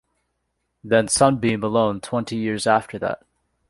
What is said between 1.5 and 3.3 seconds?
alone twenty years after that.